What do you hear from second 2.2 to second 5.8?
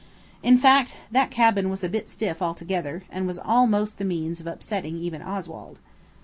altogether, and was almost the means of upsetting even Oswald.